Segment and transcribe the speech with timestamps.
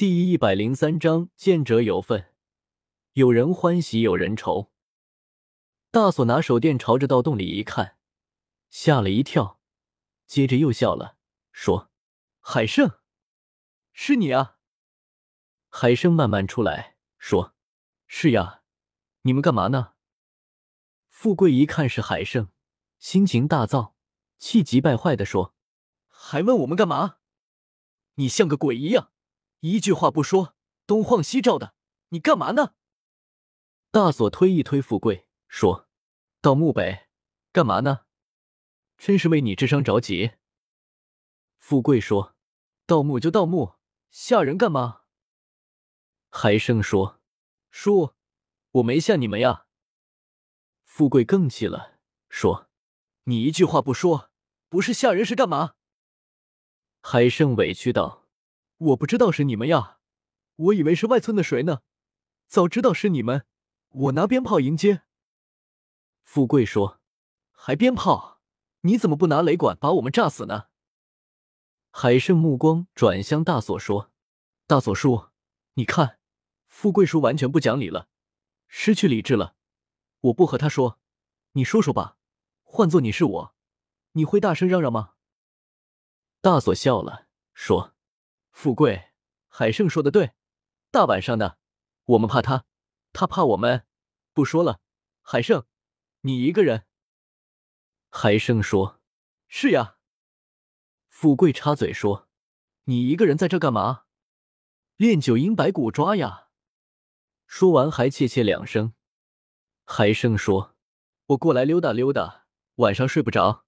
[0.00, 2.32] 第一百零三章，见者有份，
[3.12, 4.72] 有人欢喜有人愁。
[5.90, 7.98] 大锁拿手电朝着盗洞里一看，
[8.70, 9.60] 吓了一跳，
[10.26, 11.18] 接着又笑了，
[11.52, 11.90] 说
[12.40, 13.00] ：“海胜，
[13.92, 14.56] 是你啊！”
[15.68, 17.54] 海胜慢慢出来，说
[18.08, 18.62] ：“是呀，
[19.20, 19.92] 你们干嘛呢？”
[21.10, 22.48] 富贵一看是海胜，
[22.98, 23.94] 心情大躁，
[24.38, 25.54] 气急败坏的说
[26.08, 27.18] ：“还问我们干嘛？
[28.14, 29.12] 你像个鬼一样！”
[29.60, 30.56] 一句话不说，
[30.86, 31.74] 东晃西照的，
[32.08, 32.74] 你干嘛呢？
[33.90, 35.88] 大锁推一推富贵，说
[36.40, 37.08] ：“盗墓呗，
[37.52, 38.06] 干嘛呢？
[38.96, 40.32] 真是为你智商着急。”
[41.58, 42.34] 富贵说
[42.86, 43.74] ：“盗墓就盗墓，
[44.10, 45.02] 吓人干嘛？”
[46.30, 47.20] 海生说
[47.70, 48.14] ：“叔，
[48.70, 49.66] 我没吓你们呀。”
[50.84, 51.98] 富贵更气了，
[52.30, 52.70] 说
[53.24, 54.30] ：“你一句话不说，
[54.70, 55.74] 不是吓人是干嘛？”
[57.02, 58.19] 海生委屈道。
[58.80, 59.98] 我不知道是你们呀，
[60.56, 61.82] 我以为是外村的谁呢。
[62.46, 63.44] 早知道是你们，
[63.90, 65.02] 我拿鞭炮迎接。
[66.22, 66.98] 富贵说
[67.52, 68.40] ：“还鞭炮？
[68.80, 70.68] 你怎么不拿雷管把我们炸死呢？”
[71.92, 74.10] 海胜目光转向大锁说
[74.66, 75.28] ：“大锁叔，
[75.74, 76.18] 你看，
[76.66, 78.08] 富贵叔完全不讲理了，
[78.66, 79.56] 失去理智了。
[80.20, 80.98] 我不和他说，
[81.52, 82.16] 你说说吧。
[82.62, 83.54] 换做你是我，
[84.12, 85.16] 你会大声嚷嚷吗？”
[86.40, 87.94] 大锁笑了，说。
[88.50, 89.12] 富贵，
[89.48, 90.32] 海胜说的对，
[90.90, 91.58] 大晚上的，
[92.04, 92.66] 我们怕他，
[93.12, 93.86] 他怕我们。
[94.32, 94.80] 不说了，
[95.22, 95.66] 海胜，
[96.20, 96.86] 你一个人。
[98.10, 99.00] 海胜说
[99.48, 99.96] ：“是呀。”
[101.08, 102.28] 富贵插嘴说
[102.84, 104.04] ：“你一个人在这干嘛？
[104.96, 106.48] 练九阴白骨抓呀！”
[107.46, 108.94] 说完还切切两声。
[109.84, 110.76] 海胜说
[111.26, 113.64] ：“我过来溜达溜达，晚上睡不着。”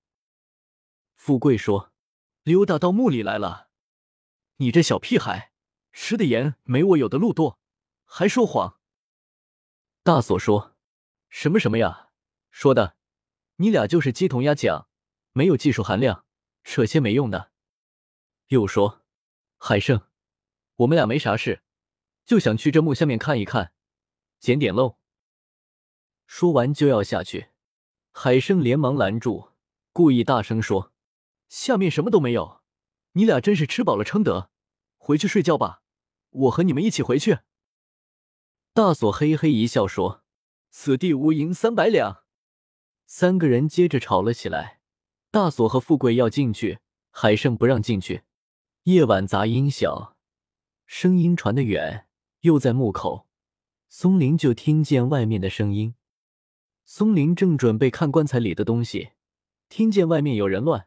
[1.17, 1.93] 富贵说
[2.45, 3.71] ：“溜达到墓里来了。”
[4.57, 5.53] 你这小屁孩，
[5.93, 7.59] 吃的盐没我有的路多，
[8.05, 8.79] 还说谎。
[10.03, 10.77] 大锁说
[11.29, 12.11] ：“什么什么呀？
[12.51, 12.97] 说的，
[13.57, 14.89] 你俩就是鸡同鸭讲，
[15.33, 16.25] 没有技术含量，
[16.65, 17.53] 扯些没用的。”
[18.49, 19.05] 又说
[19.59, 20.09] ：“海胜，
[20.77, 21.63] 我们俩没啥事，
[22.25, 23.73] 就想去这墓下面看一看，
[24.39, 24.99] 捡点漏。”
[26.27, 27.51] 说完就要下去，
[28.11, 29.53] 海胜连忙拦住，
[29.93, 30.93] 故意大声说
[31.49, 32.62] ：“下面什么都没有，
[33.13, 34.51] 你俩真是吃饱了撑的。”
[34.99, 35.83] 回去睡觉吧，
[36.31, 37.39] 我和你们一起回去。
[38.73, 40.23] 大锁嘿嘿一笑说
[40.71, 42.25] ：“此地无银三百两。”
[43.05, 44.81] 三个人接着吵了起来。
[45.31, 46.79] 大锁和富贵要进去，
[47.11, 48.23] 海胜不让进去。
[48.85, 50.17] 夜晚杂音小，
[50.87, 52.07] 声音传得远，
[52.41, 53.27] 又在墓口，
[53.89, 55.95] 松林就听见外面的声音。
[56.85, 59.13] 松林正准备看棺材里的东西，
[59.69, 60.87] 听见外面有人乱，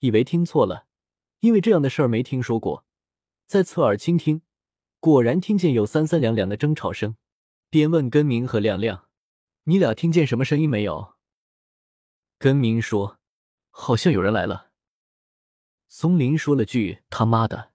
[0.00, 0.86] 以为听错了，
[1.40, 2.84] 因为这样的事儿没听说过。
[3.46, 4.42] 在侧耳倾听，
[5.00, 7.16] 果然听见有三三两两的争吵声。
[7.68, 9.08] 便问根明和亮亮
[9.64, 11.14] ：“你俩听见什么声音没有？”
[12.36, 13.18] 根明说
[13.70, 14.72] ：“好像有人来了。”
[15.86, 17.70] 松林说了句：“他妈的，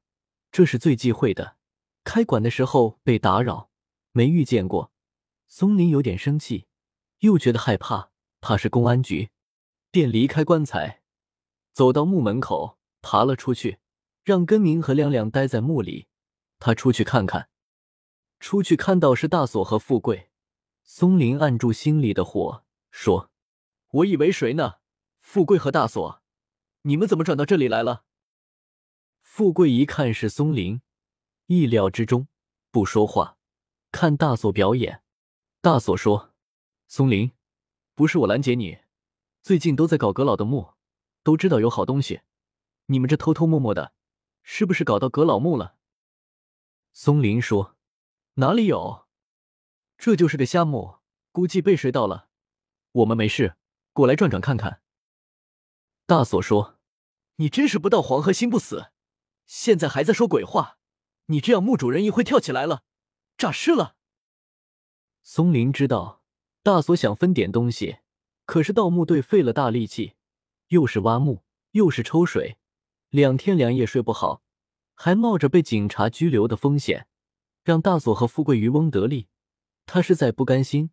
[0.52, 1.56] 这是最忌讳的，
[2.04, 3.70] 开馆的时候被打扰，
[4.12, 4.92] 没遇见过。”
[5.48, 6.68] 松林有点生气，
[7.20, 8.12] 又觉得害怕，
[8.42, 9.30] 怕是公安局，
[9.92, 11.04] 便离开棺材，
[11.72, 13.78] 走到墓门口，爬了出去。
[14.24, 16.08] 让根明和亮亮待在墓里，
[16.58, 17.48] 他出去看看。
[18.40, 20.32] 出去看到是大锁和富贵，
[20.82, 23.30] 松林按住心里的火，说
[24.02, 24.78] ：“我以为谁呢？
[25.22, 26.24] 富贵和大锁，
[26.82, 28.06] 你们怎么转到这里来了？”
[29.22, 30.82] 富贵一看是松林，
[31.46, 32.28] 意料之中，
[32.72, 33.38] 不说话，
[33.92, 35.04] 看大锁表演。
[35.62, 36.34] 大锁说
[36.90, 37.32] ：“松林，
[37.94, 38.80] 不是我拦截你，
[39.44, 40.74] 最近都在搞阁老的墓，
[41.22, 42.22] 都知道有好东西，
[42.88, 43.94] 你们这偷偷摸摸的。”
[44.48, 45.76] 是不是搞到阁老墓了？
[46.94, 47.76] 松林说
[48.36, 49.08] ：“哪里有，
[49.98, 51.00] 这就是个瞎墓，
[51.32, 52.30] 估计被谁盗了。
[52.92, 53.56] 我们没事，
[53.92, 54.84] 过来转转看看。”
[56.06, 56.78] 大锁说
[57.38, 58.92] ：“你真是不到黄河心不死，
[59.48, 60.78] 现在还在说鬼话。
[61.26, 62.84] 你这样墓主人一会跳起来了，
[63.36, 63.96] 诈尸了。”
[65.24, 66.22] 松林知道
[66.62, 67.98] 大锁想分点东西，
[68.46, 70.14] 可是盗墓队费了大力气，
[70.68, 72.60] 又是挖墓，又是抽水。
[73.10, 74.42] 两天两夜睡不好，
[74.94, 77.08] 还冒着被警察拘留的风险，
[77.64, 79.28] 让大锁和富贵渔翁得利，
[79.86, 80.92] 他实在不甘心。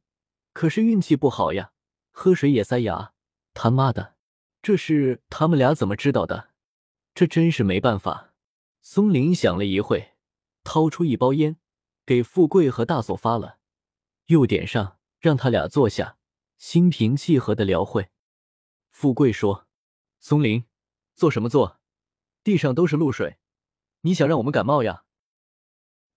[0.52, 1.72] 可是运气不好呀，
[2.10, 3.14] 喝水也塞牙。
[3.54, 4.16] 他妈的，
[4.62, 6.50] 这事他们俩怎么知道的？
[7.14, 8.34] 这真是没办法。
[8.80, 10.12] 松林想了一会，
[10.64, 11.56] 掏出一包烟，
[12.04, 13.58] 给富贵和大锁发了，
[14.26, 16.16] 又点上，让他俩坐下，
[16.58, 18.08] 心平气和的聊会。
[18.90, 19.66] 富贵说
[20.20, 20.64] ：“松林，
[21.14, 21.80] 做什么做？”
[22.44, 23.38] 地上都是露水，
[24.00, 25.04] 你想让我们感冒呀？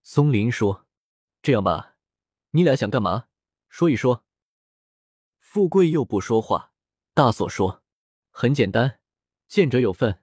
[0.01, 0.87] 松林说
[1.41, 1.95] ：“这样吧，
[2.51, 3.27] 你俩想干嘛？
[3.69, 4.25] 说一说。”
[5.39, 6.73] 富贵又不说话。
[7.13, 7.83] 大锁说
[8.29, 8.99] ：“很简单，
[9.47, 10.21] 见者有份。”